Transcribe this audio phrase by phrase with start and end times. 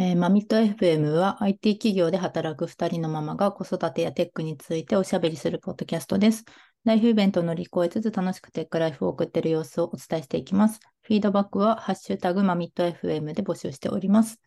[0.00, 6.46] えーマミット FM は IT 企業で働く2人のママが子育てやテックについておしゃべりするポッドキャストです。
[6.84, 10.80] ライフイベントを乗り越えつつ楽しくテックライフを送っている様子をお伝えしていきます。
[11.02, 14.40] フィードバックはハッシュタグマミット FM で募集しております。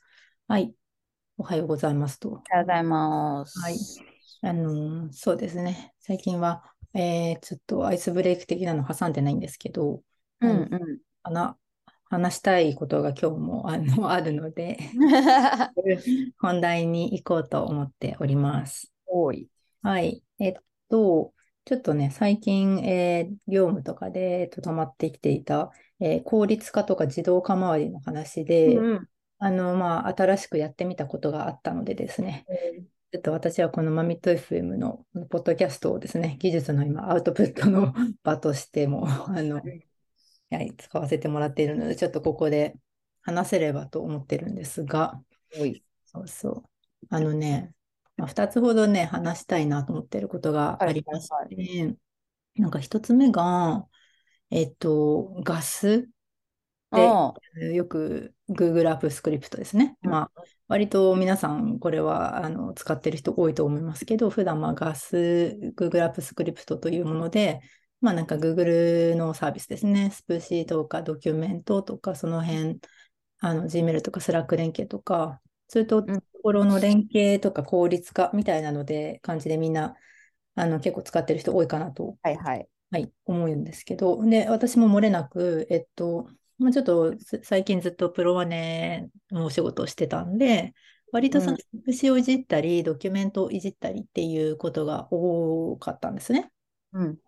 [0.47, 0.73] はい。
[1.37, 2.29] おはようございますと。
[2.29, 3.59] おはようございます。
[3.59, 3.75] はい。
[4.41, 5.93] あのーそうですね。
[5.99, 6.63] 最近は、
[6.95, 10.01] えーちょっとアイスブレイク的なの挟んでないんですけど、
[10.41, 10.67] うん
[11.21, 11.57] あのう話
[12.13, 14.77] 話したいことが今日もあの あるので、ん。
[16.39, 18.93] 本題に行こうと思っております。
[19.07, 19.49] 多い。
[19.81, 20.23] はい。
[20.37, 20.53] えっ
[20.89, 21.33] と、
[21.65, 29.07] ちょっとね、最近、えー業務とかで、えっと、溜まってきていた、えー効率化とか自動化周りの話で、うん
[29.39, 32.45] あの、まあ、新しくやってみたことがあったのでですね、
[33.11, 39.61] ちょっと私はこのマミット FM のポッドキャストをですね、技術の今、アウトプットの場としても、あの、
[40.53, 42.75] はい、使わせてもらっているので、ちょっとここで
[43.21, 45.21] 話せればと思ってるんですが。
[46.05, 46.63] そうそう。
[47.09, 47.73] あのね、
[48.17, 51.95] まあ、2つほどね、話したいなと思ってることがありましはいて、
[52.55, 53.85] なんか1つ目が、
[54.49, 56.09] えっと、ガス
[56.93, 57.33] で、あ
[57.73, 59.97] よく Google アップスクリプトですね。
[60.03, 67.61] うんまあ、割と皆さんこれはあの使ってる人多いと思いますけど、普段まあガス Google アップスクリプトというもので、
[68.03, 70.11] まあなんか Google のサービスですね。
[70.11, 72.79] スプシーとかドキュメントとかその辺、
[73.39, 79.95] あの Gmail とか Slack 連携とか、そういうとうんころの連携とか効率化みたいなので、感じでみんな
[80.55, 82.69] あの結構使ってる人多いかなとはいはい。
[82.91, 90.73] はい、思うんですけど、で、私も漏れなく、えっと、まあ、ちょっとす最近ずっとプロマネのお仕事をしてたんで、
[91.11, 96.51] 割とそのうんスプシをいじったり、ドキュメントをいじったりっていうことが多かったんですね。
[96.93, 97.19] うん。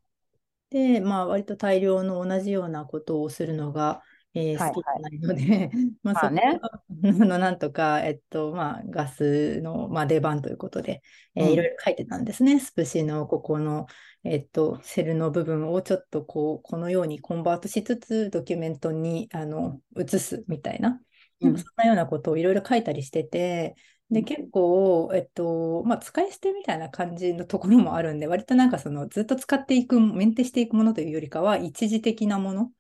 [0.76, 5.70] で、まあ、割と大量の同じようなことをするのが、えーはい好きじゃないので、
[6.04, 6.60] まあ、そこまあね。
[6.62, 6.84] は
[7.22, 11.02] あのなんとか、えっと、まあ、ガスの、まあ、出番ということで、
[11.36, 11.54] えーうん。
[11.54, 12.60] いろいろ書いてたんですね。
[12.60, 13.88] スプシのここの、
[14.26, 21.02] えっと、セルの部分をちょっとこう、このようにコンバートしつつ、ドキュメントにあの移すみたいな、
[21.40, 21.58] うん。
[21.58, 23.76] そんなようなことをいろいろ書いたりしてて、
[24.12, 32.72] で、結構、えっと、まあ、使い捨てみたいな感じのところもあるんで、割となんかその、ずっと使っていく、メンテしていくものというよりかは、一時的なもの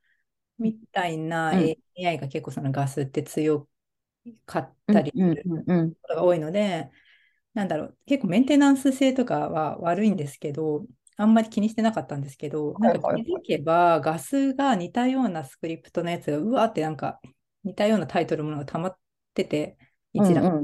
[0.59, 3.69] みたいな、AI が結構そのガスって強
[4.45, 5.95] かったりすうんるうんうん。
[6.03, 6.91] ことが多いので、
[7.53, 10.85] なんだろう、結構メンテナンス性とかは悪いんですけど、
[11.17, 17.21] あんまり気にしてなかったんですけど、なんか気づけば、ガスが似たようなスクリプトのやつが、うわーってなんか
[17.63, 18.99] 似たようなタイトルのものが溜まっ
[19.33, 19.77] てて、
[20.13, 20.55] 一覧。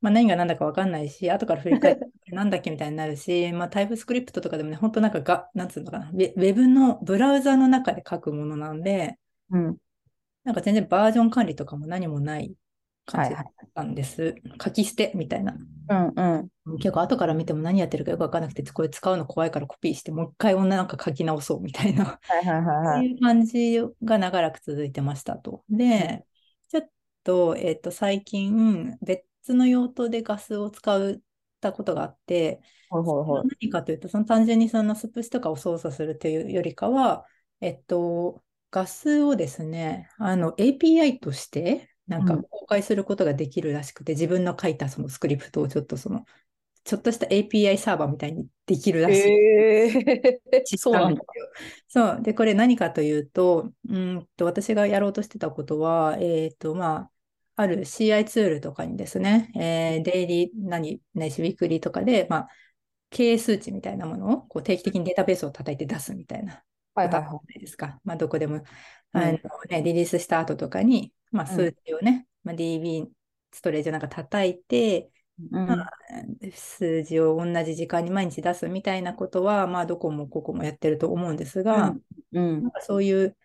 [0.00, 9.18] まあ、何が何だか分かんないし、後から振り返ってなんだっけみたいになるし、 まあ、タイプスクリプトとかでもね、本当なんかが、なんつうのかな、ウェブのブラウザの中で書くものなんで、
[9.50, 9.78] うん。
[10.44, 12.54] なんか全然バージョン管理とかも何もない
[13.06, 13.52] 感じだはいはい。
[13.66, 14.34] ったんです。
[14.62, 15.56] 書き捨てみたいな。
[15.88, 16.50] うんうん。
[16.78, 23.08] 結構後から見ても何やってるかよく分からなくて、これ使うの怖いからコピーして、もう一回女なんか書き直そうみたいな、はいはいはいそうはい。
[23.08, 25.64] いう感じが長らく続いてましたと。
[25.70, 26.26] で、
[26.68, 26.90] ちょっ
[27.24, 31.20] と、えっと、最近、別の用途でガスを使っ
[31.60, 33.48] たことがあって、ほいほいほい。
[33.60, 37.26] 何かというと、その単純にそのスプシとかを操作するというよりかは、
[37.60, 46.24] えっと、ガスをですね、あの API としてなんかうん公開することができるらしくて、自分の書いたそのスクリプトをちょっとその、
[46.84, 49.42] ちょっとした API サーバーみたいにできるらしい。
[49.72, 51.48] ええ知っそうなんですよ。
[51.88, 52.22] そう。
[52.22, 57.10] で、これ何かというと、うーんと、私がやろうとしてたことは、えっと、まあ、
[57.60, 62.48] ある CI ツールとかにですね、えーデイリー、何、ないし、ウィークリーとかで、まあ、
[63.10, 66.62] 経営数値みたいなものをこう定期的にデータベースを叩いて出すみたいな
[66.94, 67.58] はいはいはい。
[67.58, 68.00] ですか。
[68.04, 69.22] まあ、どこでも、うん。
[69.22, 69.38] あの
[69.70, 71.56] ね、リリースした後とかに、まあ、うん。
[71.56, 73.08] 数値をね、まあ、DB
[73.52, 75.48] ストレージをなんか叩いて、い。
[75.52, 75.66] うん。
[75.66, 75.90] まあ、
[76.52, 81.96] 数字を同じ時間に毎日出すみたいなことは、まあ、どこもここもやってると思うんですが、
[82.32, 82.62] うん。
[82.62, 83.36] なんかそういう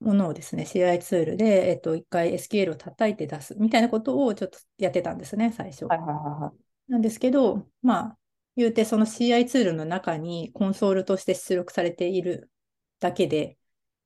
[0.00, 5.86] ものをですね、CI ツールで、えっと、一回 SQL を叩いて出すみたいなことをちょっとやってたんですね、最初。
[5.86, 6.52] はいはいは
[6.88, 8.18] なんですけど、まあ、
[8.56, 12.50] 言うてその CI ツールの中にコンソールとして出力されている
[12.98, 13.56] だけで。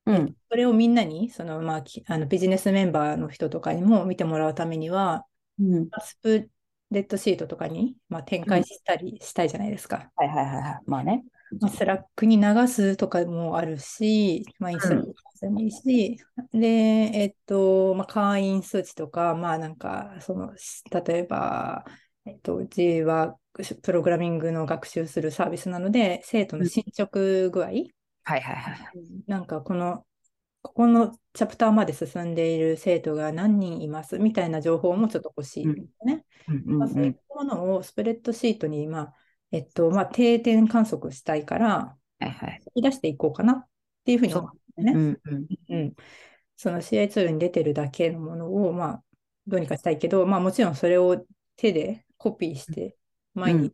[0.07, 0.37] うん。
[0.51, 5.25] それをみんなに、その、まあ、きあのビジネスメンバーの人とかにも見てもらうためには、
[5.59, 5.89] うん。
[6.03, 6.51] スプ
[6.91, 10.11] レッドシートとかに、まあ、展開したりしたいじゃないですか。
[10.17, 10.81] はいはいはいはい。
[10.87, 11.25] まあね。
[11.61, 14.97] まあ、 Slack に流すとかもあるし、まあ、インスタ
[15.41, 16.17] でもいいし、
[16.53, 20.53] で、えっと、まあ、会員数値とか、まあ、なんか、その、
[20.91, 21.85] 例えば、
[22.25, 23.37] えっと、うちは
[23.83, 27.71] プログラミングの学習するサービスなので、生徒の進捗具合、はい
[28.25, 28.99] はいはいはい。
[29.27, 30.05] なんかこの
[30.63, 36.25] ここのチャプターまで進んでいる生徒が何人いますみたいな情報もちょっと欲しいんですね。
[36.49, 39.15] そういったものをスプレッドシートに、まあ、
[39.55, 42.61] えっと、まあ、定点観測したいから、はいはい。
[42.65, 43.67] 書き出していこうかなっ
[44.05, 44.93] ていうふうに思ってね。
[44.93, 45.47] うんうん。
[45.69, 45.95] うん。
[46.57, 49.03] その CI ツールに出てるだけのものを、まあ、
[49.47, 51.25] どうにかしたいけど、まあ、もちろんそれを
[51.55, 52.97] 手でコピーして、
[53.35, 53.73] 毎日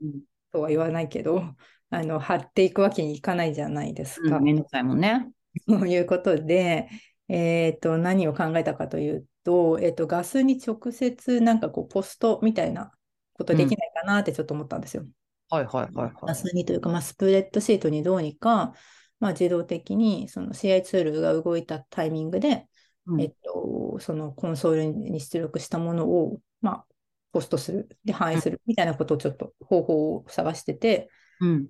[0.52, 1.42] とは言わないけど、
[1.88, 4.36] あの、貼っていくわけにいかないじゃないですか。
[4.36, 5.30] うん、めんどくさいもんね。
[5.66, 6.90] ということで、
[7.28, 12.92] えっと、何を考えたかというと、えっと、ガスに直接なんかこう、ポストみたいな
[13.32, 15.06] ことできないかなってちょっと思ったんですよ。
[15.50, 18.72] はいはいはいはガスにというか、まあ、スプレッドシートにどうにか、
[19.18, 22.68] まあ、自動的にその CI ツールが動いたタイミングで、
[23.06, 23.20] うん。
[23.20, 26.84] えっと、そのコンソールに出力したものを、まあ、
[27.32, 31.10] ポストする、で反映するみたいなことをちょっと方法を探してて、
[31.40, 31.66] うん。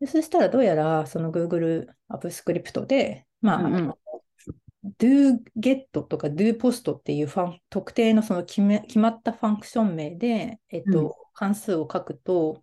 [0.00, 3.76] でそしたらどうやらその Google アップスクリプトで、まあ、うんうん。
[3.76, 3.98] あの
[4.98, 11.10] doGet とか doPost っていうファン特定のその決め決まったファンクション名で、えっとうん。
[11.34, 12.62] 関数を書くと、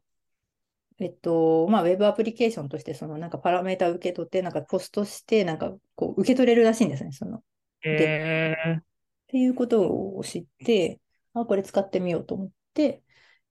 [1.00, 7.12] えっと、まあ、ウェブアプリケーションとして、そのなんかパラメータを受け取って、なんかポストして、なんかこう受け取れるらしいんですね。
[7.12, 7.42] そのっ
[7.82, 8.82] へえ。
[9.28, 9.82] ていうこと
[10.18, 11.00] を知って、
[11.34, 13.04] あ、これ使ってみようと思って、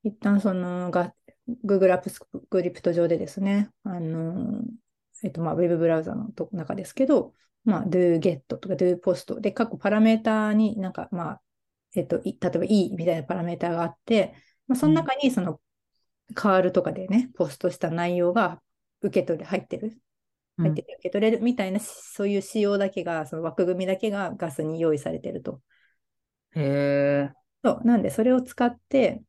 [0.03, 1.13] 一旦そのが
[1.65, 2.19] Google アップス
[2.49, 4.61] クリプト上でですね、あの、
[5.23, 7.33] えっと、まあ、ウェブブラウザのと中ですけど、
[7.65, 11.41] まあ、doGet とか doPost で、各パラメータになんか、まあ、
[11.95, 14.33] えっと、い例えば E みたいなパラメータがあって、
[14.67, 15.59] まあ、その中にその
[16.35, 18.61] カールとかでね、ポストした内容が
[19.01, 19.99] 受け取れ、入ってる、
[20.57, 25.61] 入ってて受け取れるみたいな、そういう仕様だけが、その枠組みだけがガスに用意されてると。
[26.55, 26.61] へ
[27.31, 27.33] え。
[27.63, 29.23] そう、なんでそれを使って、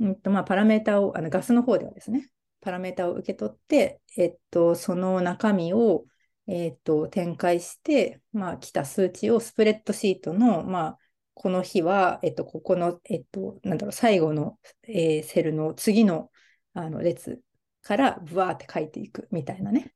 [0.00, 2.30] うんとまあ、パラメータを、あのガスの方ではですね、
[2.60, 6.04] パラメータを受け取って、えっと、その中身を、
[6.46, 10.98] えっと、展開して、まあ、来た数値をスプレッドシートの、まあ、
[11.34, 14.58] この日は、えっと、ここの、えっと、なんだろう、最後の、
[14.88, 16.30] えーセルの次の、
[16.76, 17.40] あの列
[17.82, 19.92] からブワーって書いていくみたいなね。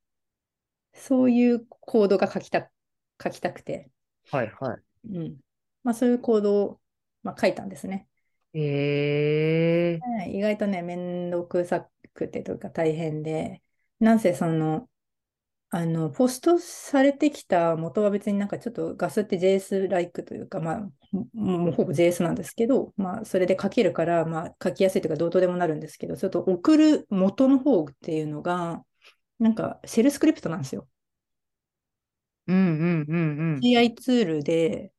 [0.92, 2.70] そういうコードが書きた、
[3.22, 3.90] 書きたくて、
[4.30, 4.78] はいは
[5.10, 5.36] うん。
[5.84, 6.80] まあ、そういうコードを、
[7.22, 8.08] まあ、書いたんですね。
[8.54, 9.98] え。
[10.00, 13.62] はい意外とね、めんどくさくてというか大変で、
[14.00, 14.88] なんせその、
[15.72, 20.80] あの、ポストされてきた元は別になんかちょっとガスって JS-like というか、まあ、
[21.12, 28.84] ももうほぼ JS なんですけど、まあ、それで書けるから、まあ、書きやすいというか、どうとでもなるんですけど、ちょっと送る元の方っていうのが、
[29.38, 30.88] なんか、シェルスクリプトなんですよ。
[32.48, 32.60] うんう
[33.04, 33.60] んうんうん。
[33.60, 34.92] CI ツールで、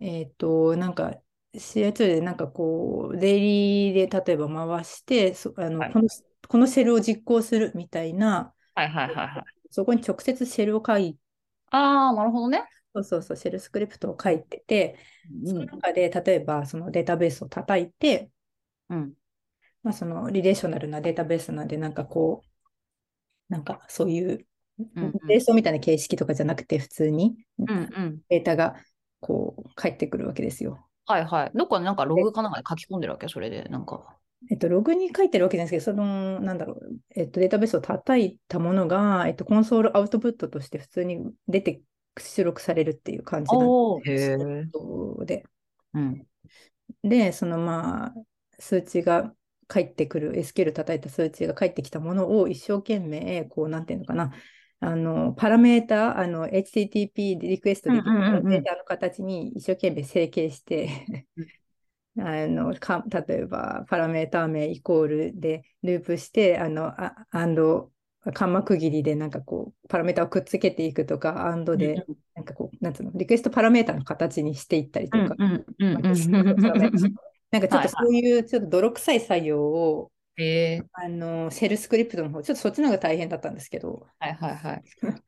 [0.00, 1.20] えっと、なんか、
[1.58, 3.40] CI ツールでなんかこう、デイ
[3.92, 6.08] リーで例えば回して、そあのはいこの、
[6.48, 9.57] このシェルを実行するみたいな、はいはいはいはい。
[9.70, 11.18] そこに直接シェルを書い
[11.70, 12.64] ああ、なるほどね。
[12.94, 14.98] そうそうそう、シェルスクリプトを書いてて、
[15.44, 15.66] うそのん。
[15.66, 18.30] 中で例えばそのデータベースを叩いて、
[18.88, 19.14] うん。
[19.82, 24.46] まあ、そのリレーショナルなデータベースなんで、なんかこう、なんかそういう、
[24.78, 27.36] うんうんベースみたいな形式とかじゃなくて、普通に。
[28.28, 28.76] データが
[29.20, 30.86] こう返ってくるわけですよ。
[31.06, 31.50] はいはい。
[31.54, 33.28] どっかになんかログかなんかで書き込んでるわけ？
[33.28, 34.16] それで、なんか。
[34.50, 41.82] えっと、ログに書いてるわけじゃないですけど、その、なんだろう、えっと、データベースを叩いたものが、えっと、コンソールアウトプットとして普通に出て、
[42.18, 43.74] 出力されるっていう感じなんで
[44.16, 44.30] す
[45.22, 45.26] え。
[45.26, 45.44] で、
[45.94, 46.26] うん。
[47.02, 48.14] で、そのまあ、
[48.58, 49.34] 数値が
[49.66, 54.32] 返ってくる、SQL 叩いた数値が返ってきたものを一生懸命、こう、なんていうのかな、
[54.80, 61.26] あの、パラメータ、あの、HTTP でリクエストできるデータの形に一生懸命整形して、
[62.20, 67.92] あの、か、例えば、パラメータ名イコールでループして、あの、あ、アンド、
[68.34, 75.36] カンマ区切りでなんかこう、パラメータをくっつけていくとか、アンドで、なんかこう、なんつうの、リクエストパラメータの形にしていったりとか。
[77.50, 80.82] なんかちょっとそういうちょっと泥臭い作業を、へえ。
[80.92, 84.82] あの、シェルスクリプトの方、ちょっとそっちの方が大変だったんですけど、はいはいはい。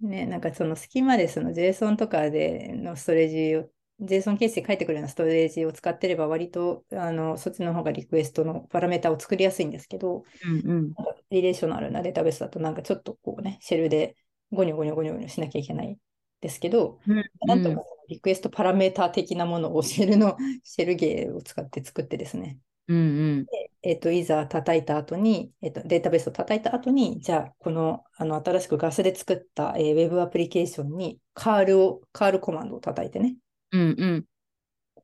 [0.00, 10.94] ね、なんかその隙間でその JSON とかでのストレージを、JSON 形式で書いてくるようなストレージを使ってれば割とあのそっちの方がリクエストのパラメータを作りやすいんですけど、うんうん。
[11.30, 14.16] リレーショナルなデータベースだとなんかちょっとこうね、シェルで
[14.52, 15.96] ゴニョゴニョゴニョゴニョしなきゃいけない
[16.40, 23.00] ですけど、うんなんとかリクエストパラメータ的なものをシェルの シェルゲーを使って作ってですね、うんう
[23.42, 23.46] ん。
[23.82, 33.36] えっと、いざ叩いた後に、えっと、データベースを叩いた後に、じゃあ、この、あの新しくガスで作った、えーウェブアプリケーションにカールを、カールコマンドを叩いてね、
[33.72, 34.24] うんうん。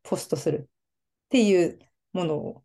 [0.02, 0.66] ポストするっ
[1.30, 1.78] ていう
[2.12, 2.62] ものを、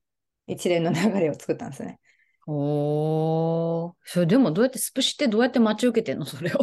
[0.48, 2.00] 一連の流れを作ったんですね。
[2.48, 3.93] おー。
[4.03, 6.25] それでもどうやってスプシってどうやって待ち受けてんの？
[6.25, 6.58] それを。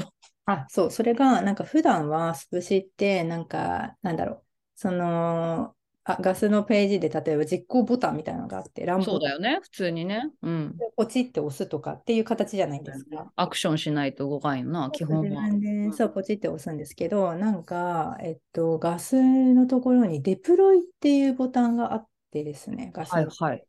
[0.46, 4.42] あ、そう、それが、なんか普段はスプシって、なんか、なんだろう、
[4.74, 5.74] その、
[6.10, 10.30] あ、ガスのページで例えば実行ボタンみたいなのがあって、乱暴そうだよね、普通にね。
[10.42, 10.76] うん。
[10.78, 13.30] でポチって押すとかっていう形じゃないですか？
[13.36, 15.42] アクションしないと動かんよな、基本自は。
[15.42, 19.20] 分で、うんそう、ポチって押すんですけど、なんか、えっと、ガス
[19.54, 23.64] のところにデプロイっていうボタンがあってですね、ガスの、はいはい。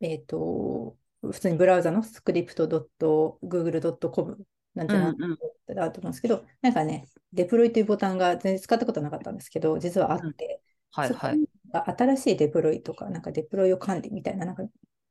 [0.00, 4.38] えっと、普通にブラウザのスクリプト .google.com
[4.74, 5.38] なんてなうんうん
[5.74, 11.40] だと思うんですけど、なんかね、デプロイというボタンが全然使ったことなかったんですけど、実はあって、そこはいはい。
[11.72, 14.62] に新しいデプロイとか、なんかデプロイを管理みたいな、なんか、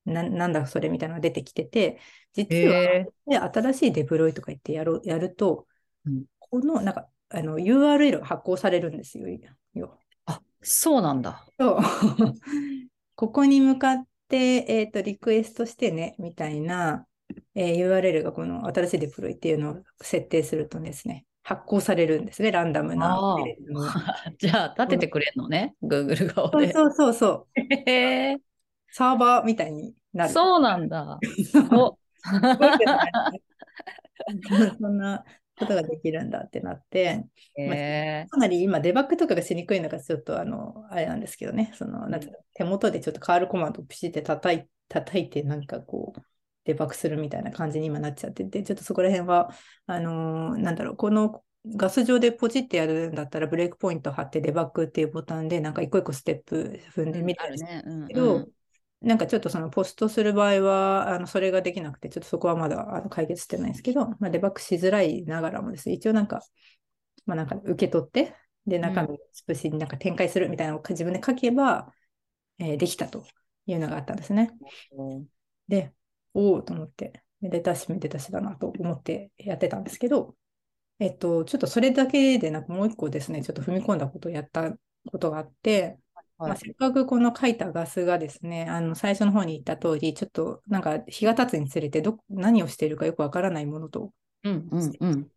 [0.05, 1.99] な、なんだそれみたいなのが出てきてて、
[2.33, 3.07] 実は、へえ。
[3.27, 5.67] で新しいデプロイとか言ってやる、やると、
[6.05, 9.27] うんこの、なんか、あの、URL が発行されるんですよ。
[9.73, 11.45] よあ、そうなんだ。
[11.59, 11.79] そう
[13.15, 17.05] ここに向かって、えっと、リクエストしてね、みたいな、
[17.55, 23.17] えー URL がこの新しいデプロイっていうのを設定するとですね、発行されるんですね、ランダムな。
[24.37, 26.73] じゃあ、立ててくれんのね、Google 側で。
[26.73, 27.61] そうそうそう。
[27.61, 28.37] へえ。
[28.91, 30.33] サーバーみたいになる。
[30.33, 31.17] そうなんだ。
[31.71, 31.97] お
[34.77, 35.23] そんな
[35.57, 37.23] ことができるんだってなって、
[37.55, 38.25] へえ。
[38.29, 46.21] かなり今デバッグとかがしにくいのがちょっとあの、あれなんですけどね、その、なんて手元でちょっと変わるコマンドをピシって叩い叩いてなんかこう、
[46.67, 49.49] デバッグするみたいな感じに今なっちゃってて、ちょっとそこら辺は、
[49.85, 57.91] あのーなんだろう、このガス上でポチってやるんだったら、ブレイクポイント貼ってデバッグっていうボタンで、なんか一個一個ステップ踏んでみたりするあるね。
[57.93, 58.51] うんけど、うん
[58.99, 66.41] なんかちょっとそのポストする場合は、あのそれができなくて、ちょっとそこはまだあの解決してないんですけど、まあ、デバッグしづらいながらもですね、一応なんか、
[67.27, 71.93] まあなんか受け取って、で、中身スプシになんか展開するみたいなのを自分で書けば、
[72.57, 73.23] えーできたと
[73.67, 74.51] いうのがあったんですね。
[75.67, 75.93] で、
[76.37, 80.35] おおと思って、めでたしめでたしだなと思ってやってたんですけど、
[80.99, 84.71] えっと、ちょっとそれだけでなくもう一個ですね、ちょっと踏み込んだことをやった
[85.11, 94.11] ことがあって、はいまあ、せっかくこの書いたガスがですね、あの最初の方に言った通り、ちょっとなんか日が経つにつれてど何をしているかよくわからないものと、
[94.43, 95.31] うんうんうん。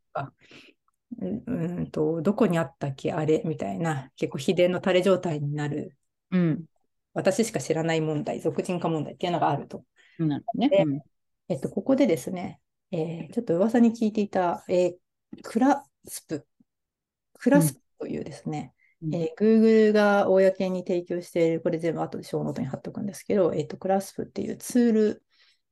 [1.19, 5.97] ううーんと、どこにあったっけ、あれみたいな、結構秘伝の垂れ状態になる、
[6.30, 6.64] うん。
[7.12, 9.85] 私しか知らない問題、俗人化問題っていうのがあると。
[10.27, 10.69] なるほどね。
[10.69, 11.00] でうん。
[11.49, 12.61] えっと、ここでですね、
[12.93, 16.47] えーちょっと噂に聞いていた、えークラスプ、
[17.38, 19.15] clasp というですね、うん。
[19.15, 25.25] えー Google が公に提供している、これ全部後でショーノートに貼っておくんですけど、えっと、 clasp っていうツール、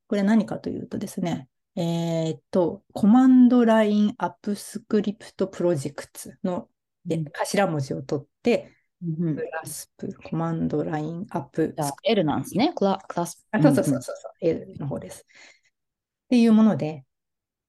[0.06, 6.68] これ何かというとですね、えーっと、 Command Line Apps Script Projects の、
[7.10, 7.24] えうん。
[7.26, 11.74] 頭文字を取って、うんクラスプ、コマンドラインアップ
[12.04, 12.72] L なんですね。
[12.74, 13.46] クラクラス。
[13.52, 15.22] あ、そうそうそうそう L の方です。
[15.22, 15.24] っ
[16.30, 17.04] ていうもので、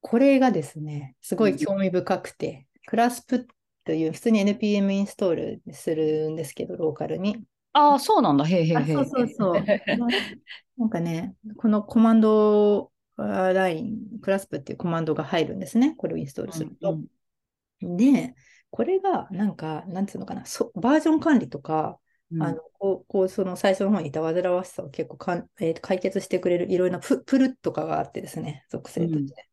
[0.02, 3.48] これがですね、すごい興味深くて、クラスプ
[3.84, 7.44] という普通に NPM インストールするんですけど、ローカルに。
[7.74, 8.46] ああ、そうなんだ。
[8.46, 8.96] へえへえあ、へえ。
[8.96, 9.64] そうそうそう。
[10.78, 15.94] なんかね、このコマンドライン、クラスプっていうコマンドが入るんですね。
[15.96, 17.00] これをインストールすると。
[17.82, 18.36] で、
[18.72, 22.00] これがなんか、なんていうのかな、そバージョン管理とか、
[22.32, 29.50] うんあのこうこうその最初の方に言った煩わしさを結構かん、えーと解決してくれるいろいろなププルとかがあってですね、属性として。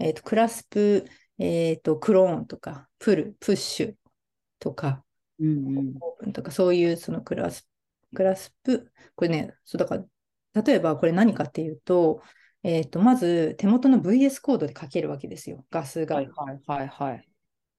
[0.00, 1.06] えーとクラスプ、
[1.38, 3.94] えーとクローンとか、プル、プッシュ
[4.58, 5.04] とか、
[5.38, 7.68] うんうんオープンとか、そういうそのクラス、
[8.14, 12.22] クラスプ、これね、そうだから、例えばこれ何かっていうと、
[12.62, 16.16] えーとまず手元の VS コードで書けるわけですよ、ガスが。
[16.16, 17.28] はいはいはいはい。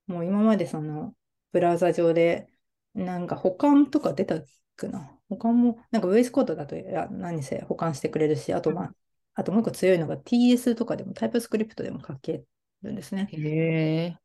[0.08, 1.14] もう今までその
[1.52, 2.48] ブラウザ上で
[2.94, 4.42] なんか保管とか出た
[4.76, 8.94] かな保管もなんか VS コードだといや何せ保管してくれるし、あとまあ、
[9.36, 12.44] あともう一個強いのが TS とかでもタイプスクリプトでも書け
[12.82, 13.30] るんですね。
[13.32, 14.18] へえ。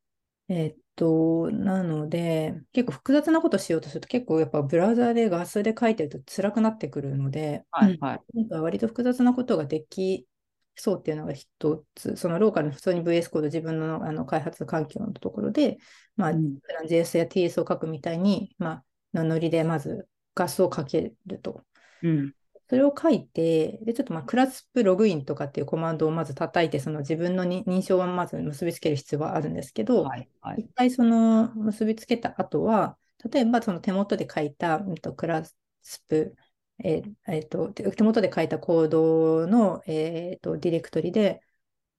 [0.48, 8.48] えーっと、なので結構複雑なことしようとすると結構やっぱブラウザでガスで書いてると辛くなってくるので、はいはい。
[8.50, 10.26] 割と複雑なことができ
[10.74, 15.78] そうっていうのが一つ、そのローカルの普通に VS コード自分のあの開発環境のところで、
[16.16, 21.62] まあ、うん JS や TS を書くみたいに、まあ、のノリでまずガスをかけると。
[22.02, 22.34] うん。
[22.68, 30.62] それを書いて、で、ちょっとまあ、クラスプログインとかっていうコマンドをまず叩いて、その自分のに認証をまず結びつける必要はあるんですけど、はいはい。
[30.62, 32.96] 一回その結びつけた後は、
[33.30, 36.34] 例えばその手元で書いた、うんと、クラスプ、
[36.82, 41.42] えーえーと、手手元で書いたコードの、えーと、ディレクトリで、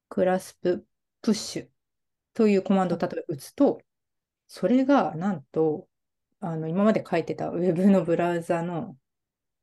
[0.09, 0.85] クラスプ
[1.21, 1.69] プッシュ
[2.33, 3.81] というコマンドを例えば打つと、
[4.47, 5.87] それがなんと、
[6.39, 8.97] あの今まで書いてたウェブのブラウザの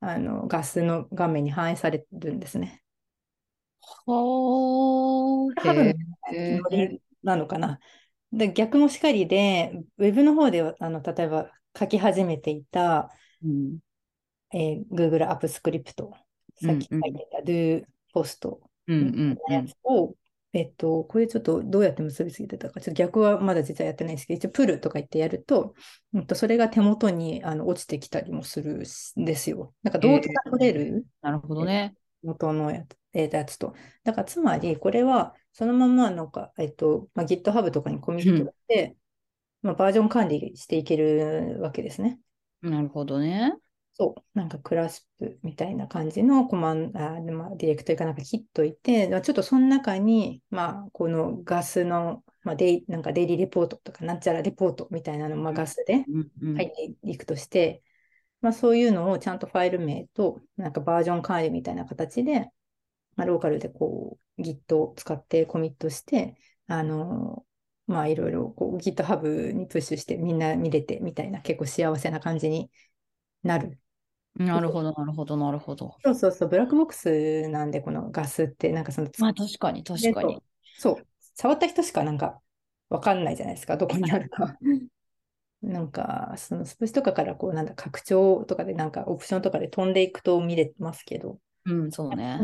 [0.00, 2.82] あのガスの画面に反映されるんですね。
[3.80, 5.54] ほー。
[5.62, 5.88] 多分
[6.32, 7.78] へえノリなのかな。
[8.32, 13.10] で逆もしかりで、ウェブの方では、あの、例えば書き始めていた、
[13.44, 13.78] うん。
[14.52, 16.12] えー Google アップスクリプト、
[16.62, 20.14] さっき書いてた Do ポストうんみたいなやつを、
[20.52, 25.74] えっと、これちょっとどうやって結びつけてたか、ちょっと逆はまだ実はやってないんですけど、一応プルとか言ってやると、
[26.12, 28.82] うんと、それが手元にあの落ちてきたりもする
[29.20, 29.72] んですよ。
[29.82, 31.94] なんか動機が取れるなるほどね。
[32.22, 33.74] 元のやつ,、えーやつと。
[34.02, 38.96] だからつまり、これはそのままなんか、えっとまあ、GitHub とかにコミットして、
[39.62, 42.18] まあ、バージョン管理していけるわけですね。
[42.62, 43.54] なるほどね。
[43.94, 56.06] そう、なんかクラスプみたいな感じのコマン、あまあ、ディレクトリかなんか切っといて、まあちょっとその中に、まあ、このガスの、まあ、デイなんかデイリーレポートとか、なんちゃらレポートみたいなの、まあ、ガスで
[56.54, 57.82] 入っていくとして、
[58.40, 62.50] まあ、そういうのをちゃんとファイル名と、なんかバージョン管理みたいな形で、
[63.16, 67.44] まあ、ローカルでこう、Git を使ってコミットして、あの、
[67.86, 72.70] まあ、いろいろこう GitHub にプッシュしてみんな見れてみたいな結構幸せな感じに
[73.42, 73.78] なる。
[74.36, 75.96] なるほど、なるほど、なるほど。
[76.04, 80.42] そうそうそう、ブラックボックスなんで、このガスって、なんかその、まあ確かに、確かに。
[80.78, 82.40] そう、触った人しかなんか
[82.88, 84.56] わかんないじゃないですか、どこにあるか。
[85.62, 92.40] なんか、そのスプーシとかからこう、なんだ、拡張とかで、なんかオプションとかで飛んでいくと見れますけど、うん、そうね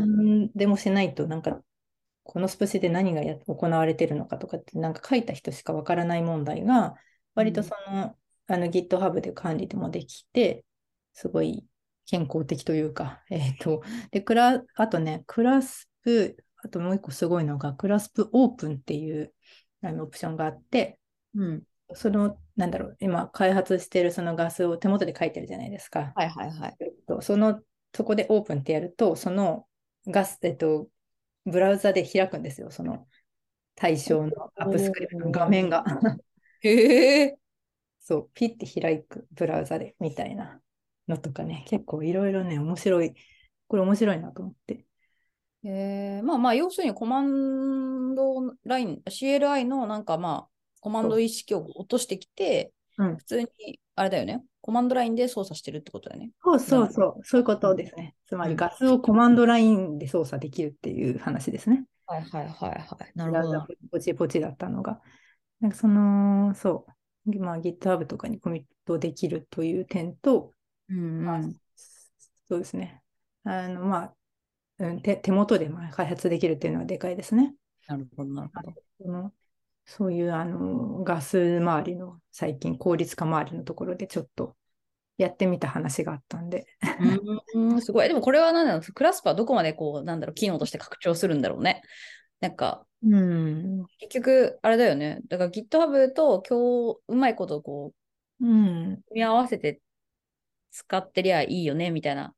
[0.53, 1.61] でもしないと、なんか、
[2.23, 6.95] このスプーシで何がや行われてるのかとかって、なんか書いた人しかわからない問題が、
[7.33, 8.15] 割とその、
[8.49, 10.63] あの GitHub で管理でもできて、
[11.17, 11.65] すごい
[12.05, 13.81] 健康的というか、 えっ、と、
[14.11, 19.33] で、クラ、あとね、クラスプ、あともう一個すごいのが、クラスプオープンっていう
[19.81, 20.99] あのオプションがあって、
[21.33, 21.63] うん。
[21.93, 26.13] その、なんだろう、今開発してるそのガスを手元で書いてるじゃないですか。
[26.15, 26.75] はいはいはい。
[26.79, 27.61] えっとその、
[27.95, 29.67] そこでオープンってやると、その
[30.05, 30.87] ガス、えっと、
[31.45, 33.07] ブラウザで開くんですよ、その
[33.73, 35.83] 対象のアップスクリプトの画面が。
[36.61, 37.37] へえ。
[37.99, 40.61] そう、ピッて開くブラウザでみたいな
[41.07, 43.13] のとかね、結構いろいろね、面白い、
[43.67, 44.85] これ面白いなと思って。
[45.63, 56.31] えー、まあまあ、要するにコマンドライン、CLI のなんかまあ、コマンド意識を落としてきて、うん普通に、あれだよね、コマンドラインで操作してるってことだよね。
[56.43, 58.15] そうそうそう、そういうことですね。
[58.25, 61.85] つまりガスをコマンドラインで操作できるっていう話ですね。
[62.05, 63.11] はいはいはいはい。
[63.15, 63.67] なブるほど。
[63.91, 64.99] ポチポチだったのが。
[65.59, 66.85] なんかその、そ
[67.25, 70.53] う、まあ GitHub とかにコミットできるという点と、
[70.89, 71.55] うんまあうん。
[72.47, 73.01] そうですね。
[73.43, 74.13] あの、まあ、
[74.79, 77.55] うん、手手元でまあ開発できるっていうのはでかいですね。
[77.87, 78.73] なるほどなるほど。
[78.99, 79.33] その
[79.85, 84.55] そういうあのガス周りの最近効率化周りのところでちょっと
[85.17, 86.67] やってみた話があったんで。
[87.55, 88.07] うん、うんすごい。
[88.07, 91.81] でもこれは何だろう、クラスパーどこまでこう、なんだろう、機能として拡張するんだろうね。
[92.39, 93.85] なんか、うん。
[93.99, 95.19] 結局、あれだよね。
[95.27, 97.93] だから GitHub と今日、うまいことこ
[98.39, 99.01] う、うん。
[99.07, 99.81] 組み合わせて
[100.77, 102.35] 使ってりゃいいよね、みたいな。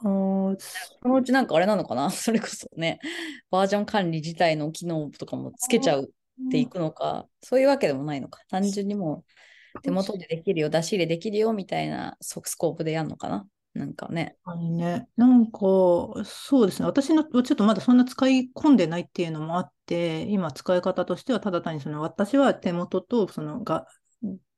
[0.00, 2.10] そのうちなんかあれなのかな？
[2.14, 3.00] それこそね、
[3.50, 8.40] バージョン管理自体の機能とかもつけちゃうっていくのか、そういうわけでもないのか。
[8.48, 9.24] 単純にも
[9.74, 13.46] う手元でできるよ、出し入れできるよみたいなスコープでやるのかな？
[13.74, 14.36] なんかね。
[14.76, 15.08] ね。
[15.16, 15.58] なんか、
[16.24, 16.86] そうですね。
[16.86, 23.86] 私のちょっとまだそんな使い込んでないっていうのもあって、今使い方としてはただ単にその私は手元とそのガ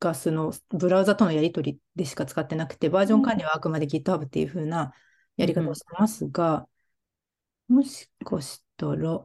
[0.05, 4.93] ガスのブラウザとのやり取りでしか使ってなくて、バージョン管理はあくまで GitHub っていう風な
[5.39, 6.69] やり方をしてますが、
[7.69, 9.25] もしかしたら、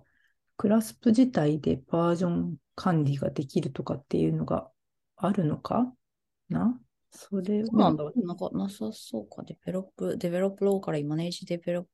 [0.56, 4.72] clasp 自体でバージョン管理ができるとかっていうのが
[5.18, 5.94] あるのか
[6.48, 6.80] な？
[7.12, 8.04] それそうなんだ。
[8.16, 9.44] なんかなさそうか。
[9.44, 11.90] Develop、Develop Locally Manage Develoップ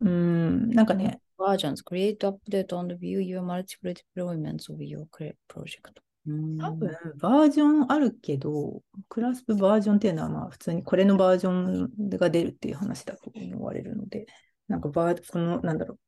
[0.00, 5.04] うん、なんかね、 Versions、create, update and view your multiple deployments of your
[5.48, 6.00] project.
[6.28, 14.26] うん多分バージョンあるけど、クラスプバージョンっていうのはまあ普通にこれのバージョンが出るっていう話だと思われるので、
[14.68, 15.98] なんかバー、この、なんだろう、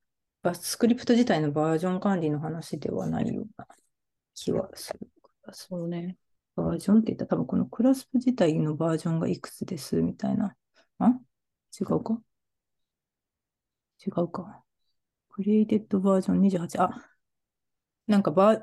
[0.43, 3.67] バスクリプト自体のバージョン管理の話ではないような
[4.35, 5.01] 気はする。
[5.53, 6.17] そうね。
[6.55, 10.55] バージョンって言ったら多分このクラスプ自体のバージョンがいくつですみたいな。
[10.99, 11.19] あ？
[11.81, 12.21] 違うか？
[14.07, 14.63] 違うか。
[15.31, 16.83] クリエイテッドバージョン28。
[16.83, 16.91] あ、
[18.07, 18.63] なんかバー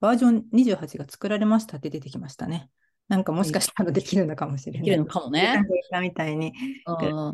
[0.00, 2.70] バージョン28が作られましたって出てきましたね。
[3.08, 4.80] なんかもしかしたらできるのかもしれない。
[4.82, 5.62] できるのかもね。
[6.02, 6.52] みたいに、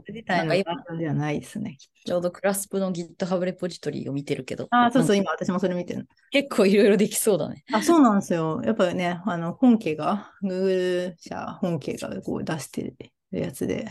[0.06, 1.78] 自体のバージョンではないですね。
[2.04, 4.68] ちょうどクラスプの GitHub レポジトリを見てるけど。
[4.70, 6.06] あ、そうそう、今私もそれ見てる。
[6.30, 7.64] 結構いろいろできそうだね。
[7.72, 8.60] あ、そうなんですよ。
[8.64, 12.96] やっぱりね、あの、本家が、Google 社本家がこう出してる
[13.30, 13.88] やつで、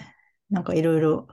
[0.51, 1.27] なんかいろいろ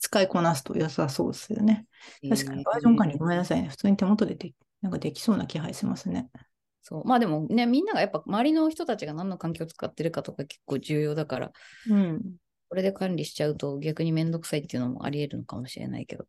[0.00, 1.86] 使いこなすと良さそうですよね。
[2.28, 3.68] 確かにバージョン管理ごめんなさいね。
[3.68, 6.28] 普通に手元ででなんかできそうな気配しますね。
[6.82, 7.04] そう。
[7.04, 11.52] まあでもね、みんながやっぱ周りの人たちが何の環境を使ってるかとか結構重要だから、
[11.88, 12.36] うん。
[12.68, 16.26] これで管理しちゃうと逆にめんどくさいっていうのもあり得るのかもしれないけど。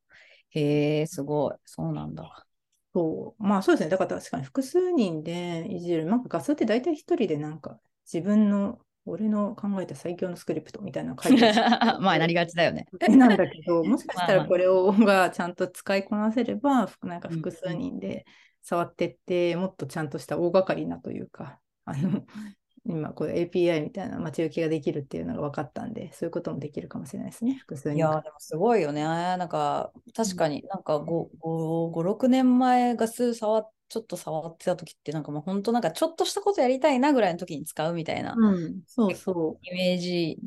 [0.50, 1.56] へえ、すごい。
[1.66, 2.46] そうなんだ。
[2.94, 3.44] そう。
[3.44, 3.90] まあそうですね。
[3.90, 6.06] だから確かに複数人でいじる。
[6.06, 7.80] なんか画数って大体一人でなんか
[8.12, 11.42] 自分の、俺の考えた最強のスクリプトみたいなの書いて
[12.00, 12.88] まあなりがちだよね。
[13.10, 18.26] なんだけど、 もしかしたらこれをがちゃんと使いこなせれば、ふなんかうん複数人で
[18.62, 22.26] 触ってって、もっとちゃんとした大掛かりなというか、あの、
[22.86, 27.98] 今これ API みたいな待ち受けができるっていうのが分かったんで、そういうこともできるかもしれないですね、複数人。
[27.98, 29.04] いやーでもすごいよね。
[29.04, 31.04] なんか確かになんか5、
[31.40, 39.66] 5、5 6年前ガス触っちょっと触ってた時ってなんかもう本当なんかちょっとしたことやりたいなぐらいの時に使うみたいなうん、そうそう。
[39.66, 40.38] イメージ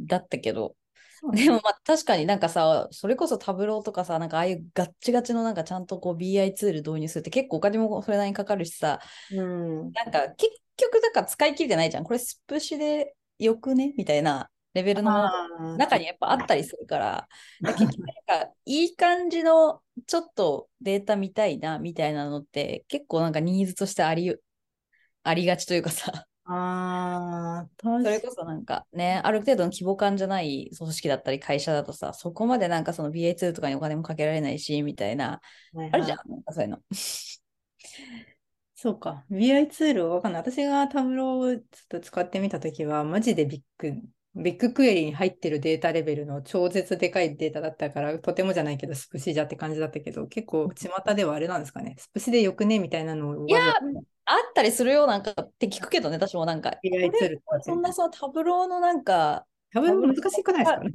[0.00, 0.74] だったけど、
[1.32, 9.00] でもまあ確かになんかさ、それこそタブローとかさ、なんかああいうガッチガチのなんかちゃんとこう BI ツール導入するって結構お金もそれなりにかかるしさ、
[9.32, 12.04] うん、なんか結局だから使い切れてないじゃん。
[12.04, 13.94] これスプシでよくね？
[13.96, 15.18] みたいなレベルのも
[15.60, 17.28] の中にやっぱあったりするから、
[17.60, 24.36] 結局なんかいい感じのちょっとデータ見たいなみたいなのって結構なんかニーズとしてあり
[25.22, 35.40] ありがちというかさ、あそれこそなんかね、ある程度の規模感じゃない組織だったり会社だとさ、そこまでなんかその BA2 とかにお金もかけられないし、みたいな、
[35.74, 36.78] はいあるじゃんはい、なんかそういうの。
[38.80, 39.24] そうか。
[39.28, 40.40] BI ツールわかんない。
[40.42, 43.92] 私がタブローをちょっと使ってみたときは、マジでビッグ、
[44.38, 51.96] ビッグクエリに入ってるデータレベルの超絶でかいデータだったから、とてもじゃないけど、スプシじゃって感じだったけど、結構巷ではあれなんですかね？
[51.98, 52.78] スプシでよくね？
[52.78, 53.60] みたいなのをいや
[54.30, 56.72] あったりするよなんかって聞くけどね、私もなんか、
[57.62, 60.92] そんなそのタブローのなんか、タブロー難しくないですかね？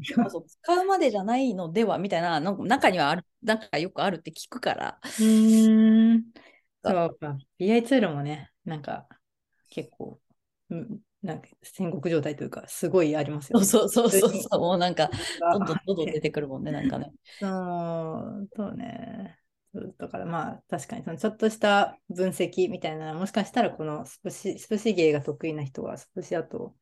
[0.48, 6.24] 使うまでじゃないのではみたいな、なんか中にはある、なんかよくあるって聞くから、うーん。
[6.84, 7.38] そうか。
[7.60, 9.08] BI ツールもね、なんか
[9.70, 10.20] 結構、
[10.70, 13.66] うんなんか戦国状態というか、すごいありますよね。
[13.66, 15.10] そうそうそうそうもうなんか、
[15.54, 17.12] どんどんあどんどん出てくるもんね、なんかね。
[17.40, 19.40] そう、そうね。
[19.98, 26.76] だからまあ確かにそのちょっとした分析みたいなもしかしたらこのスプシスプシ芸が得意な人はスプシだと、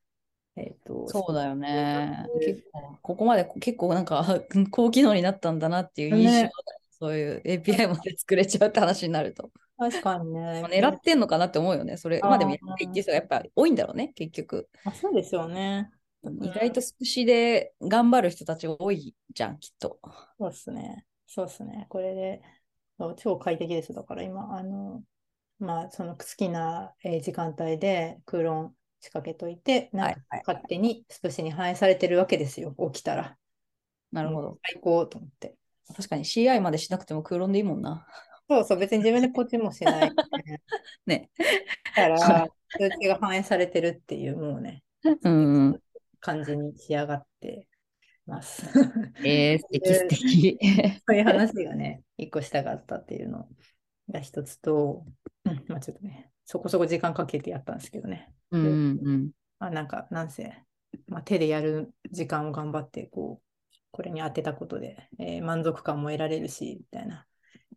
[0.58, 2.28] えっ、と、そうだよね。
[2.40, 6.52] で結構、ここまで結構なんか、あ 高機能になったんだなっていう印象だね
[6.90, 9.52] そういう API まで作れちゃうって話になると。
[9.82, 10.70] 確かにねまあ。
[10.70, 11.98] 狙ってんのかなって思うよね。
[11.98, 14.70] それ、まあでもやっていう人がやっぱ多いんだろうね、結局。
[14.86, 15.90] あそうですよね。
[16.24, 19.98] 意外とスプシで頑張る人たちが多いじゃん、きっと。
[20.38, 21.06] そうっすね。
[21.26, 21.88] そうっすね。
[21.90, 22.42] これで、
[23.18, 23.92] 超快適です。
[23.94, 25.02] だから今、あの、
[25.58, 32.76] まあ、その好きなえー時間帯で空論仕掛けといて、なんか勝手にスプシに反映されてるわけですよ。
[32.94, 33.36] 起きたら。
[34.12, 34.60] なるほど。
[34.64, 35.56] 最高と思って。
[35.96, 38.06] 確かに CI までしなくても空論でいいもんな。
[38.52, 40.12] そうそう、別に自分でポチもしない、
[41.08, 41.30] ね。
[41.96, 44.84] だから、数値が反映されてるっていう、もうね、
[45.24, 45.82] うん。
[46.20, 47.70] 感じに仕上がって
[48.26, 48.68] ます。
[49.24, 50.60] えー、素敵素敵。
[51.08, 53.48] そういう話がね、一個したかったっていうの
[54.10, 55.06] が一つと、
[55.46, 58.34] うん、まあちょっとね、そこそこ時間かけてやったんですけどね。
[58.52, 59.32] うんうん。
[59.60, 60.54] まあなんか、なんせ、
[61.08, 67.26] まあ、手でやる時間を頑張って、こう、これに当てたことで、えー満足感も得られるし、みたいな。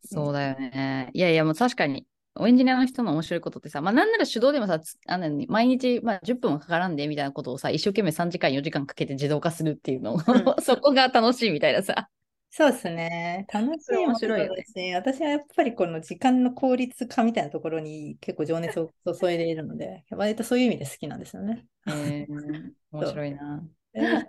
[0.05, 1.11] そうだよね。
[1.13, 2.07] いやいや、もう確かに、
[2.41, 10.19] エンジニアの人の面白いことってさ、まあなんなら手動でもさ、つあの毎日、まあ、10分もかからんでみたいなことをさ、一生懸命3時間、4時間かけて自動化するっていうの、ん
[10.61, 12.09] そこが楽しいみたいなさ。
[12.51, 13.47] そうですね。
[13.53, 21.67] 楽しい面白いよねものだし、私はやっぱりこの時間の効率化みたいなところに結構情熱を注いでいるので、割とそういう意味で好きなんですよね。
[21.87, 23.63] えー、面白いな。
[23.93, 24.29] でね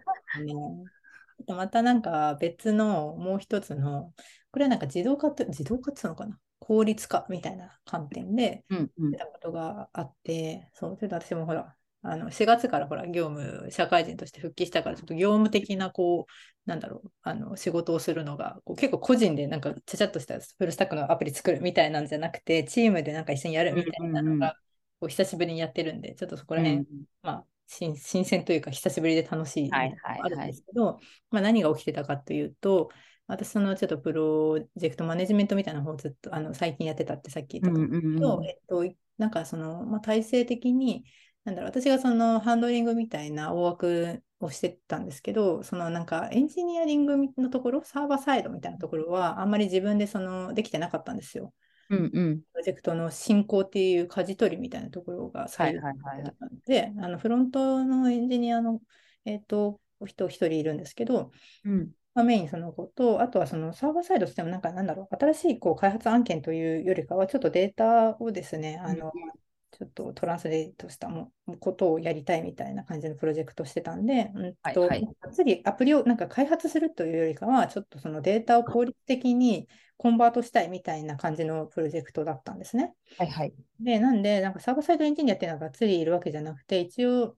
[1.48, 4.14] またなんか別のもう一つの、
[4.56, 6.40] これはなんか自動化って、自動化っていうのかな？
[6.60, 9.12] 効率化みたいな観点でうんうん。
[9.12, 24.40] 出たことがあって、そう、それで私もほら、あの4月からほら、業務、社会人として復帰したから、ちょっと業務的な、こう、なんだろう、あの仕事をするのが、こう結構個人でなんかちゃちゃっとしたフルスタックのアプリ作るみたいなんじゃなくて、チームでなんか一緒にやるみたいなうんうんうん。
[24.40, 24.54] のが、
[25.02, 26.86] こう久しぶりにやってるんで、ちょっとそこら辺、うん
[27.22, 31.00] まあ、新新鮮というか、久しぶりで楽しいあるんはいはいですけど、
[31.32, 32.90] まあ、何が起きてたかというと、
[33.28, 38.86] 私、そのちょっとプロジェクトマネジメントみたいな方をずっとあの最近やってたってさっき言ったと思うんうんえっと、
[39.18, 41.06] なんかその、まあ、体制的に、
[41.44, 51.54] なんだろう、私がそのハンドリングみたいな大枠をしてたんですけど、そのなんかエンジニアリングのところ、サーバーサイドみたいなところは、あんまり自分でそのできてなかったんですよ。
[51.90, 52.40] うんうん。
[52.40, 56.34] プロジェクトの進行っていう舵取りみたいなところがは最いはいはいはい。
[56.66, 58.82] で、あのフロントのエンジニアの、
[59.26, 61.32] えっとお人一人いるんですけど、
[61.64, 69.12] うんまあ、メインその子と、あとはそのサーバーサイドとしてもなんかなんだろう、新しいこう開発案件というよりかは、ちょっとデータをですね、あの、
[69.72, 82.94] ちょっとトランスレートしたもことをやりたいみたいな感じのプロジェクトをしてたんで、うんとはいはいがっつりアプリをなんか開発するというよりかは、ちょっとそのデータを効率的にコンバートしたいみたいな感じのプロジェクトだったんですね。
[83.18, 83.54] はいはい。
[83.82, 87.36] で、なんで、なんかサーバーサイドエンジニアっていうのはがっつりいるわけじゃなくて、一応、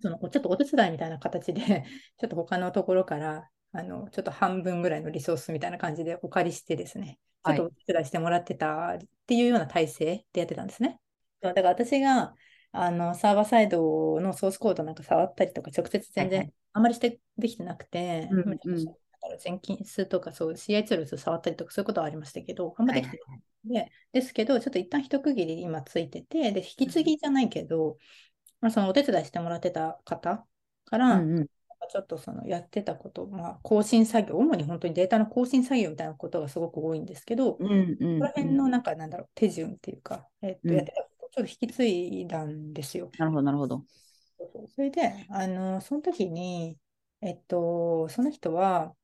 [0.00, 1.60] そのちょっとお手伝いみたいな形で、
[2.16, 11.00] ちょっと他のところから、あの、ちょっと半分ぐらいのリソースみたいな感じでお借りしてですね、ちょっとお手伝いしてもらってたっていうような体制でやってたんですね。
[11.40, 12.34] だから私が、
[12.72, 18.94] あの、サーバーサイドのソースコードなんか触ったりとか、直接全はいは然あんまりしてできてなくて、うんまあうん。
[19.12, 27.98] だから Jenkins とかそう CI ツールズ触ったりとかそういうことはありましたけど、あんまできてないで、ですけど、ちょっと一旦一区切り今ついてて、で、引き継ぎじゃないけど、
[28.60, 30.46] まあ、そのお手伝いしてもらってた方
[30.86, 31.46] から、うんうん。
[31.88, 43.12] ちょっとそのやってたこと、まあ、更新作業、主に本当にデータの更新作業みたいなことがすごく多いんですけど、こうんうんこら辺のなんかなんだろう、手順っていうか、えっと、うんやってたことをちょっと引き継いだんですよ。
[43.18, 43.84] なるほど、なるほど。
[44.38, 46.78] そうそうそれで、あの、その時に、
[47.20, 48.94] えっと、その人は、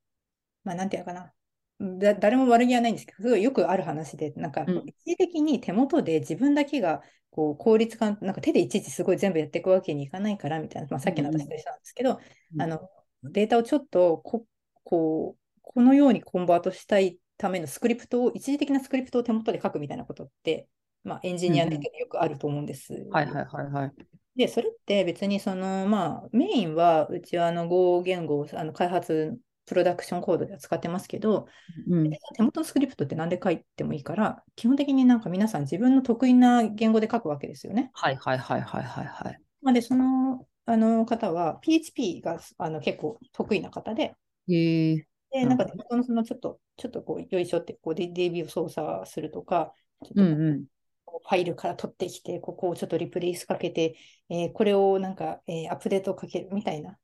[0.65, 1.35] まあ、なんていうのかな、
[1.81, 12.21] だ誰も悪気はないんですけど、すごいよくある話で、なんか、うん一時的に手元で自分だけがこう効率化、なんか手でいちいちすごい全部やっていくわけにいかないからみたいな、まあ、さっきの私と一緒なんですけど、
[12.55, 12.89] うんあの
[13.23, 14.47] データをちょっとこ
[14.85, 20.69] こうこのようにコンバートしたいためのスクリプトを、一時的なスクリプトを手元で書くみたいなことって、
[21.05, 23.07] まあ、エンジニアだけでよくあると思うんですよ。
[23.11, 23.93] はいはいはいはい。
[24.37, 31.49] で、それって別にその、まあ、メインはうちはあの Go 言語をあの開発、プロダクションコードでは使ってますけど、
[31.89, 32.11] うん。
[32.11, 37.91] 手元のスクリプトって何で書いてもいいから、基本的になんか皆さん自分の得意な言語で書くわけですよね。
[37.95, 39.41] はいはいはいはいはいはい。
[39.63, 44.15] まあ、で、そのあの方は PHP があの結構得意な方で。
[44.47, 45.05] で、
[45.43, 49.73] うんなんか手元のそのちょっと、ちょっとこう、よいしょってこう DB を操作するとか、
[50.05, 50.65] ちょっとうんうん。
[51.07, 53.97] ファイルから取ってきて、ここをちょっとリプレイスかけて、
[54.29, 56.97] えーこれをなんか、えーアップデートをかけるみたいな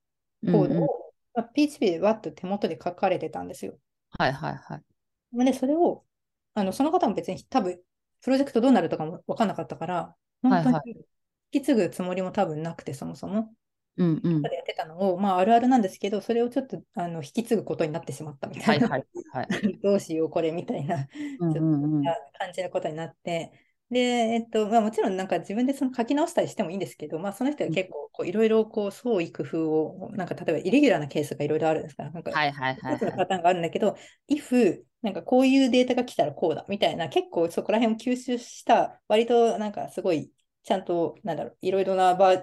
[0.44, 1.01] コードを、
[1.34, 3.78] PHP でわっと手元で書かれてたんですよ。
[4.10, 4.82] はいはいはい。
[5.32, 6.04] で、それを、
[6.54, 7.80] あのその方も別に多分、
[8.20, 11.04] プロジェクトどうなるとかも分かんなかったから、本当には引
[11.50, 13.54] き継ぐつもりも多分なくて、そもそも。
[13.96, 14.42] うんうん。
[14.42, 18.88] やってたのを、まあ、あるあるなんですけど、それをちょっとあの引き継ぐことになってしまったみたいな。
[18.88, 19.78] はいはいはい。
[19.82, 21.06] どうしよう、これみたいな
[21.40, 22.02] うんうんうん。
[22.02, 23.52] 感じのことになって、
[23.92, 32.96] で、えっと、まあ、もちろんなんか自分でその書き直したりしてもいいんですけど、まあ、その人は結構こういろいろこう創意工夫を、なんか例えばイレギュラーなケースがいろいろあるんですから、なんかはいはいはいはい。
[32.96, 33.96] 一つのパターンがあるんだけど、
[34.28, 42.42] if なんかこういうデータが来たらこうだみたいな、結構そこら辺を吸収した、割となんかすごいちゃんと、なんだろう、いろいろな場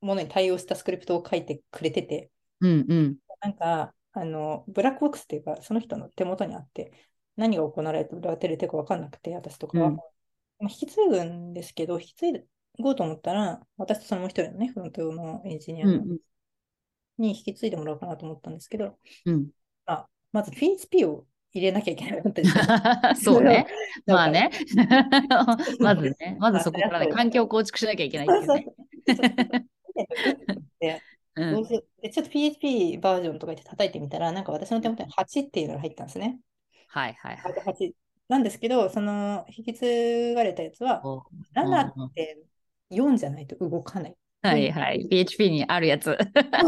[0.00, 2.30] ものに対応したスクリプトを書いてくれてて、
[2.60, 3.16] うんうん。
[3.40, 6.92] なんか、あの、ブラックボックスっていうか、その人の手元にあって、
[7.36, 8.14] 何が行われて
[8.48, 9.88] るか分かんなくて、私とかは。
[9.88, 10.17] うんまあ
[10.60, 12.46] 引き継ぐんですけど、引き継
[12.80, 15.86] ごうと思ったら、私とそのもう一人のね、フロントのエンジニア
[17.18, 19.34] に引き継いでもらおうかなと思ったんですけど、うん。
[19.34, 19.50] うん。
[19.86, 23.66] まあ、まず PHP を入れなきゃいけなかった そうね。
[24.06, 24.50] まあね。
[25.80, 26.36] まずね。
[26.38, 28.64] まずそこからね、環境を構築しなきゃいけないっ
[29.06, 29.66] ていうね。
[30.80, 31.02] で
[31.36, 31.54] うん。
[31.54, 36.38] どうしようでちょっと PHP バージョンとか言って叩いてみたら、なんか私の手元に8っていうのが入ったんですね。
[36.88, 37.52] はいはいはい。
[37.52, 37.92] 8
[38.28, 41.22] なんですけど、その引き継がれたやつはお
[41.54, 44.16] 7.4じゃないと動かない。
[44.42, 45.06] はいはい。
[45.08, 46.04] PHP にあるやつ。
[46.04, 46.16] そう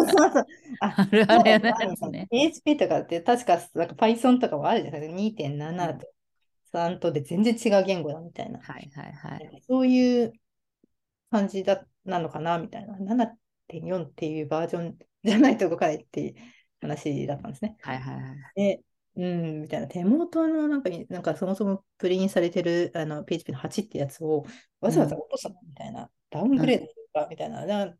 [0.07, 0.47] そうそう
[0.81, 2.27] あ あるあるやつね。
[2.31, 5.17] PHP とかって確かなんか Python とかもあるじゃないですか。
[5.17, 6.07] 2.7と
[6.73, 8.59] 3とで全然違う言語だみたいな。
[8.61, 9.63] はいはいはい。
[9.67, 10.33] そういう
[11.31, 12.99] 感じだなのかなみたいな。
[12.99, 16.35] 7.4っていうバージョンじゃないと動かないっていう
[16.81, 17.77] 話だったんですね。
[17.83, 18.37] はいはいはい。
[18.57, 18.81] で、
[19.17, 19.89] うん、みたいな。
[19.89, 24.45] 手元のなんかに、なんかそもそもプリンされてるあの PHP の8ってやつを
[24.81, 25.55] わざわざ落とすの？
[25.67, 26.11] みたいな。
[26.31, 27.67] ダウングレードするかみたいな。
[27.67, 27.95] だ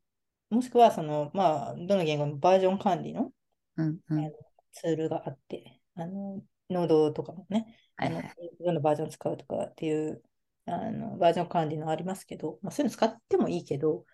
[0.51, 3.33] もしくは、その、まあ、どの言語のバージョン管理の
[3.77, 4.33] うんうん。
[4.73, 8.23] ツールがあって、あの、ノードとかもね、あの。
[8.65, 10.23] どのバージョン使うとかっていう
[10.67, 14.05] あのバージョン管理のありますけど、まあ、そういうの使ってもいいけど、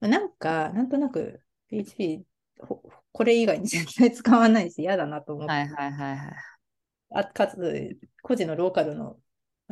[0.00, 2.24] まあなんか、なんとなく PHP、ほ
[3.12, 6.34] これ以外に絶対使わないし嫌だなと思って、はいはいはいはい。
[7.14, 9.18] あかつ、個人のローカルの、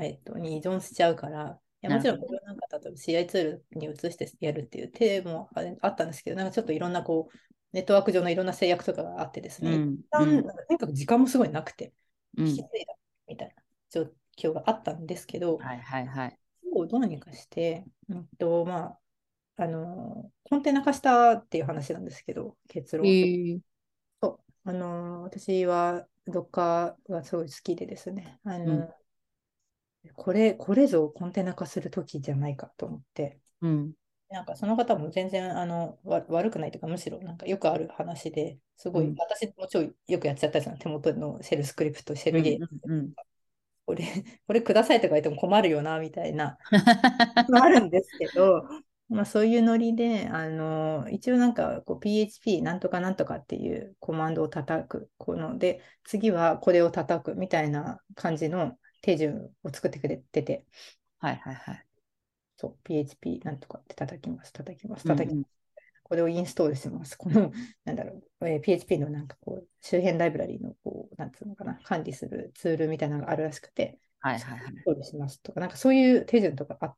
[0.00, 7.36] えっと、に依存しちゃうから、いやもちろん、これなんか例えば CI ツールに移してやるっていう手もああったんですけど、なんかちょっといろんなこう、
[7.72, 11.92] ネットワーク上のいろんな制約とかがあってですね、うん一旦なんかとにかく時間もすごいなくて、
[12.36, 12.94] き継いだ
[13.28, 13.54] みたいな
[13.90, 14.06] 状
[14.38, 16.38] 況があったんですけど、はいはいはい。
[16.74, 18.98] をどうにかして、うんと、まあ、
[19.56, 23.06] あの、コンテナ化したっていう話なんですけど、結論。
[23.06, 23.58] へえ。
[24.20, 24.68] そう。
[24.68, 30.12] あの、私は Docker がすごい好きでですね、あの、うん。
[30.14, 33.92] これ、これぞコンテナ化する時じゃないかと思って、うん。
[34.30, 39.14] なんかその方も全然あのわ悪くないというか、むしろなんかよくある話ですごい、うん。
[39.14, 43.12] 私もちろんよくやっちゃったりするの手元のシェルスクリプト、シェルゲー、うんうん
[43.86, 44.04] これ、
[44.46, 46.58] これくださいとか言っても困るよな、みたいな、
[47.62, 48.66] あるんですけど、
[49.08, 60.66] まあ、そういうノリで、あの、一応なんかこう PHP なんとかなんとかっていうコマンドを叩く、こので、次はこれを叩くみたいな感じの手順を作ってくれてて、
[61.18, 61.86] はいはいはい。
[62.56, 65.50] そう、PHP なんとかって叩きます、叩きます、うんうん叩きます。
[66.04, 67.16] これをインストールします。
[67.16, 67.52] この、
[67.84, 74.72] なんだろう、えー PHP のなんかこう、周辺ライブラリのこう、なんつうのかな、管理するツールみたいなのがあるらしくて、はいはいはい。
[74.72, 76.96] インストールしますとか、なんかそういう手順とかあ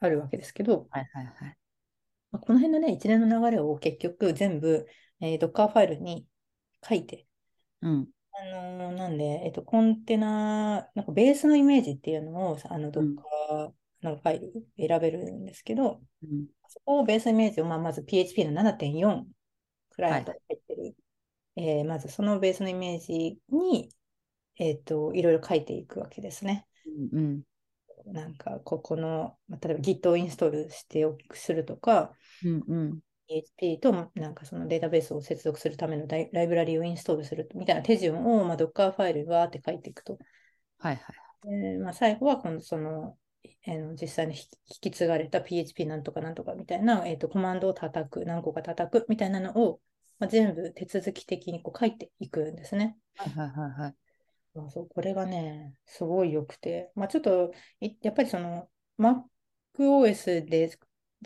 [0.00, 1.58] あるわけですけど、はいはいはい。
[2.32, 4.86] まあこの辺のね、一連の流れを結局全部、
[5.20, 6.26] えー Docker ファイルに
[6.88, 7.26] 書いて、
[7.82, 8.08] うん。
[8.32, 16.46] あのーなんで、えっと、コンテナ、なんかベースのイメージっていうのを、あの、うん Docker のファイル選べるんですけど、うん。
[16.68, 19.26] そこをベースイメージを、まあ、まず PHP の7.4
[19.90, 20.96] くらいはい入ってる、
[21.56, 23.90] えーまずそのベースのイメージに、
[24.56, 26.66] えっと、いろいろ書いていくわけですね。
[27.12, 27.42] うん。
[28.06, 32.12] なんか、ここの、まあ例えば Git をインストールしておくするとか、
[32.44, 33.00] うんうん。
[33.28, 40.18] PHP となんかそのデータベースを接続するためのライブラリをインストールするみたいな手順を、まあ、Docker ファイルにわーって書いていくと。
[40.78, 41.50] はいはい。
[41.52, 43.16] えーまあ、最後はこのその、
[43.66, 49.80] えーの実際に引き引き継がれた PHP なんとかなんとかみたいな、えーと、コマンドを叩く、何個か叩くみたいなのを、
[50.18, 52.96] まあ、全部手続き的にこう書いていくんですね。
[53.16, 53.94] はいはいはいはい。
[54.54, 60.76] まあ、そうこれがね、すごい良くて、まあ、ちょっといやっぱりその MacOS で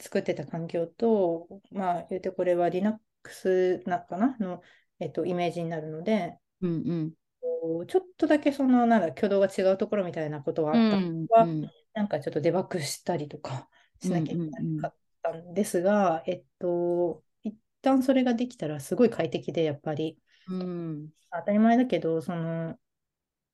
[0.00, 4.36] 作ってた環境と、まあ、言うてこれは Linux なかな？
[4.38, 4.62] の、
[4.98, 7.86] えっと、イメージになるので、うんうん。
[7.86, 13.68] ちょっとだけそのなんだ挙動が違うところみたいなことはうあったんはうんなんかちょっとデバッグしたりとか
[14.02, 20.18] しなきゃいけうんうんうんなかったんですが、えっと、一旦それができたらすごい快適で、やっぱり。
[20.48, 21.08] うん。
[21.32, 22.76] 当たり前だけど、その、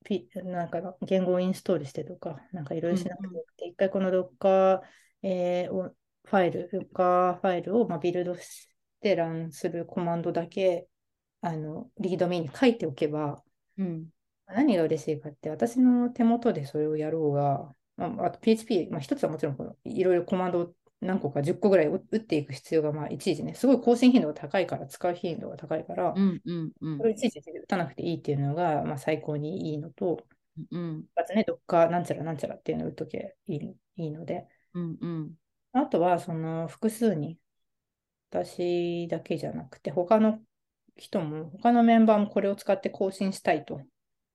[0.03, 4.81] ピなんか言語をインストールしてとか、なんかいろいろしなくてよくて、一回この Docker、
[5.23, 8.69] えーをファイル、Docker ファイルをまあビルドし
[9.01, 10.87] てランするコマンドだけ、
[11.41, 13.43] あの、リードミーに書いておけば、
[13.77, 14.07] うん。
[14.47, 26.97] 何が嬉しいかって、私の手元でそれをやろうが、まあ、あと PHP、まあ、一つはもちろんこのいろいろコマンドを何個か10個ぐらい打打っていく必要が、まあ、いちいちね、すごい更新頻度が高いから、使う頻度が高いから、うんうんうん。
[26.97, 30.23] それをいちいち打たなくていいっていうのが、まあ、最高にいいのと、
[30.69, 35.31] うんかつね、どっかなんちゃらなんちゃらっていうのを打っとけいいいいので、うんうん。
[35.73, 37.39] あとはその複数に、
[38.29, 40.39] 私だけじゃなくて、他の
[40.95, 43.81] 人も、他のメンバーもこれを使って更新したいと。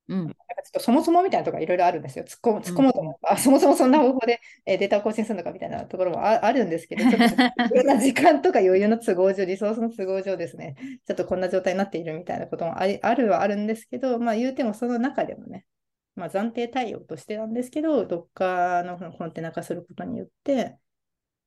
[0.09, 0.19] うん。
[0.19, 2.25] なんかちょっとそもそもみたいなところがいろいろあるんですよ。
[2.25, 3.14] 突っ込む突っ込もうと思う。
[3.14, 15.66] と、あ、そもそもそんな方法で、えーデータを更新するのかみたいなところもああるんですけど、 ちょっといろんな時間とか余裕の都合上、リソースの都合上ですね、ちょっとこんな状態になっているみたいなこともありあるはあるんですけど、まあ言うてもその中でもね、
[16.14, 20.79] まあ暫定対応としてなんですけど、Docker のコンテナ化することによって、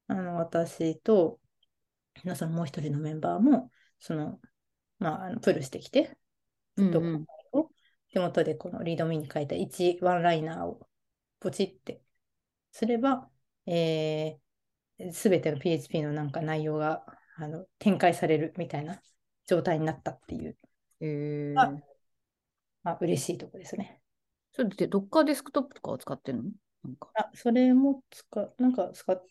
[0.08, 1.39] あの私と、
[2.36, 4.39] そのもう一人のメンバーも、その、
[4.98, 6.17] まあ、プルしてきて、
[6.76, 7.38] うんどこを
[8.12, 10.88] 手元でこのリードミーに書いた1ワンライナーを
[11.39, 12.02] ポチって
[12.72, 13.30] すれば、
[13.65, 17.06] えー、すべての PHP のなんか内容が
[17.38, 19.02] あの展開されるみたいな
[19.45, 20.58] 状態になったっていう、
[21.02, 21.80] えあー、
[22.84, 24.02] まあ、嬉しいとこですね。
[24.52, 26.50] それってドッカーデスクトップとかを使ってるの？
[26.84, 27.10] なんか。
[27.15, 29.24] あ、それも使、なんか使っ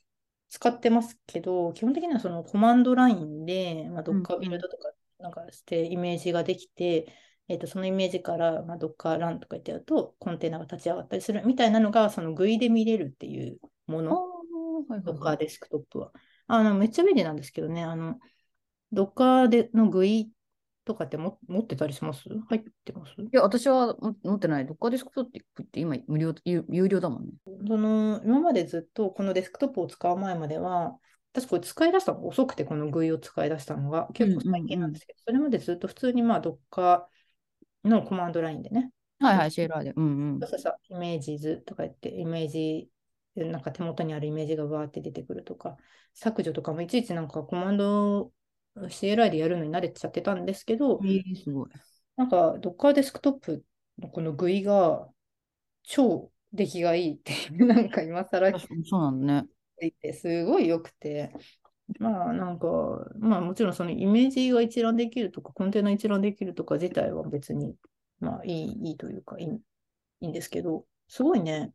[0.49, 7.13] 使ってますけど、基本的にはそのコマンドラインで、まあ、Docker ビルドとかなんかしてイメージができて、
[7.49, 14.27] えーと、そのイメージから、まあ、Docker ランとか言ってやると、コンテナが立ち上がったりするみたいなのが、その GUI で見れるっていうもの、は
[14.89, 15.39] いはいは Docker い。
[15.39, 16.13] デスクトップは。
[16.47, 18.19] あの、めっちゃ便利なんですけどね、あの、
[18.93, 20.29] Docker での GUI
[20.85, 22.23] とかっても持ってたりします？
[22.49, 23.13] 入ってます？
[23.21, 24.67] いや、私はも持ってない。
[24.67, 27.33] ドッカーデスクトップって今無料、有有料だもんね。
[27.47, 30.97] その今までずっとこのデスクトップを使う前までは、
[31.35, 37.03] 私これ使い出したのが遅くて、この GUI を使い出したのが結構最近なんですけど、それまでずっと普通にまあ Docker
[37.85, 39.93] のコマンドラインでね、はいはい、シェーラーで。
[39.97, 40.41] うんうん。
[40.41, 42.89] そうそうそうイメージ図とか言って、イメージ、
[43.35, 45.77] なんか手元にあるイメージがわーって出てくるとか、
[46.15, 48.33] 削除とかもいちいちなんかコマンド
[48.77, 51.71] CLI でやるのに慣れちゃってたんですけど、えー、すごい。
[52.17, 53.65] なんか Docker デスクトップ
[53.99, 55.09] のこの GUI が
[55.83, 60.13] 超出来がいいっていう、なんか今更あそそうなんだね。
[60.13, 61.33] すごい良くて、
[61.99, 62.67] まあなんか、
[63.19, 67.75] まあもちろんそのイメージが一覧できるとか、コンテナ一覧できるとか自体は別に、
[68.21, 69.61] まあいい、いいというかいい、い
[70.21, 71.73] いんですけど、すごいね、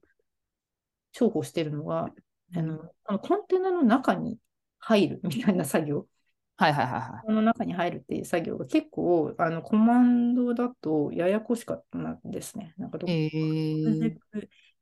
[1.14, 2.10] 重宝してるのが、
[2.56, 4.38] あのあのコンテナの中に
[4.80, 6.08] 入る みたいな作業。
[6.56, 7.26] はいはいはいはい。
[7.26, 12.76] この中に入るっていう作業が結構あのコマンドだとややこしかったんですね。
[12.78, 14.18] なんかどこえー、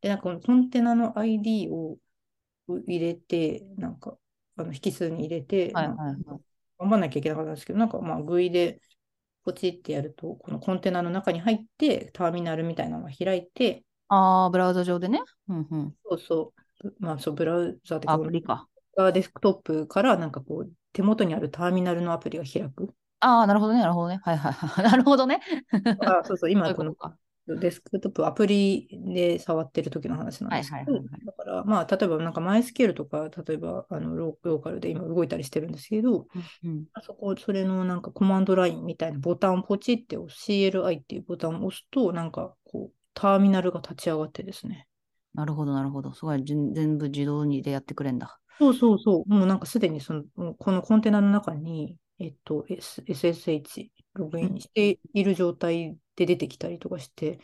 [0.01, 1.97] で、なんかこのコンテナの ID を
[2.67, 4.17] 入れて、なんか
[4.57, 6.17] あの引数に入れて、はいはいはい。
[6.79, 8.79] 頑張んなきゃいけなかったんですけど、なんかまあ GUI で
[9.43, 15.21] ポチってやると、このコンテナの中に入って、ターミナルみたいなのが開いて、ああ、ブラウザ上でね。
[15.47, 15.95] うんうん。
[16.03, 18.67] そうそう、まあそう、ブラウザでアプリか。
[19.13, 22.93] デスクトップからなんかこう、手元にあるターミナルのアプリが開く。
[23.19, 24.19] ああ、なるほどね、なるほどね。
[24.23, 24.83] はいはいはい。
[24.91, 25.41] なるほどね。
[25.99, 26.95] あそうそう、そう今この。
[27.59, 30.93] デスクトップアプリで触ってる時の話なんですけど、
[31.25, 36.27] だから、まあ、例えばなんかマイスケールとか、例えばあのローカルで今動いたりしてるんですけど、
[36.63, 44.87] うんあそこ、それのなんかコマンドラインみたいなボタンをポチって押す CLI っていうボタンを押すと、なんかこう、ターミナルが立ち上がってですね。
[45.33, 46.13] なるほどなるほど。
[46.13, 48.39] すごい、全部自動にでやってくれんだ。
[48.59, 50.23] そうそうそう、もうなんかすでにその
[50.53, 57.39] このコンテナの中に、えっと、S、SSH ログインしている状態で出てきたりとかして、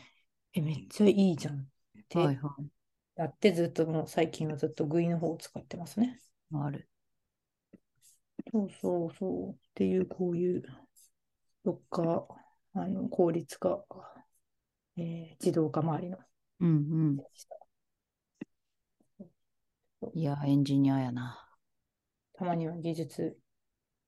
[0.53, 1.67] え、めっちゃいいじゃんっ
[2.09, 2.67] てはいはい。
[3.15, 6.21] やってずっともう最近はずっと GUI の方を使ってますね。
[6.51, 6.89] ある。
[8.51, 9.53] そうそうそう。
[9.53, 10.63] っていう、こういう、
[11.63, 12.27] どっか、
[12.73, 13.85] あの、効率化、
[14.97, 16.17] えー自動化周りの。
[16.59, 17.23] うんうん。
[20.15, 21.47] いや、エンジニアやな。
[22.35, 23.37] たまには技術、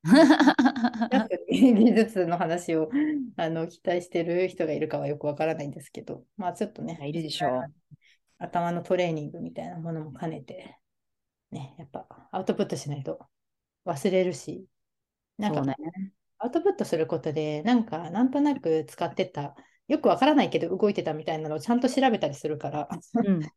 [1.52, 2.90] 技術の話を
[3.36, 7.74] あの期待してる人がいるかはよくわからないんですけど、まあちょっとね、いるでしょう。
[8.38, 10.78] 頭のトレーニングみたいなものも兼ねて、
[11.52, 13.20] ね、やっぱアウトプットしないと
[13.86, 14.66] 忘れるし、
[15.38, 15.76] なんかね。
[16.38, 19.56] アウトプットすることで、なんかなんとなく使ってた、
[19.90, 23.42] よくわからないけど動いてたみたいなのをちゃんと調べたりするから、うん。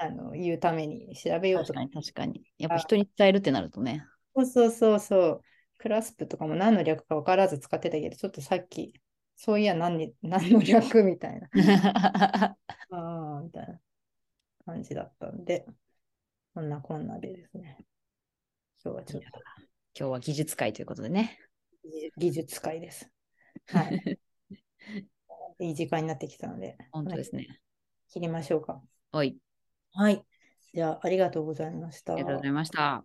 [0.00, 2.44] あの言うために調べようと確かに確かに。
[2.58, 4.04] やっぱ人に伝えるってなるとね。
[4.36, 5.42] そうそうそうそう。
[5.78, 8.92] クラスプとかも何の略か分からず使ってたけど、ちょっとさっき、
[9.36, 11.48] そういや何に 何の略みたいな、
[12.90, 13.80] ああ、みたいな
[14.66, 15.66] 感じだったんで、
[16.54, 17.86] こんなこんなでですね。
[18.84, 19.28] 今日はちょっと
[19.98, 21.38] 今日は技術会ということでね。
[21.84, 23.10] 技技術会です。
[23.66, 24.18] はい。
[25.60, 27.60] いい時間になってきたので、本当ですね。
[28.08, 28.82] 切りましょうか。
[29.12, 29.36] はい。
[29.92, 30.24] はい。
[30.72, 32.14] じゃあ、ありがとうございました。
[32.14, 33.04] ありがとうございました。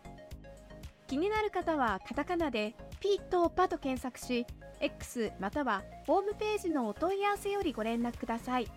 [1.11, 4.47] 気になる方はカタカナでピーとパと検索し、
[4.79, 8.67] X またはホームページのお問い合わせよりご連絡ください。